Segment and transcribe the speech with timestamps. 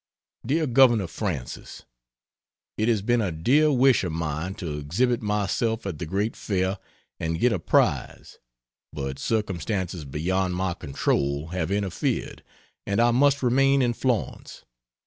[0.43, 1.83] DEAR GOVERNOR FRANCIS,
[2.75, 6.79] It has been a dear wish of mine to exhibit myself at the Great Fair
[7.19, 8.39] and get a prize,
[8.91, 12.41] but circumstances beyond my control have interfered,
[12.87, 14.65] and I must remain in Florence.